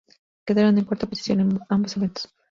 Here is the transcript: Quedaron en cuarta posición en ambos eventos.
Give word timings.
Quedaron 0.47 0.79
en 0.79 0.85
cuarta 0.85 1.05
posición 1.05 1.41
en 1.41 1.59
ambos 1.69 1.95
eventos. 1.95 2.33